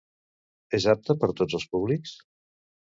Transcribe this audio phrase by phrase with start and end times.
[0.79, 2.19] És apte per tots els públics?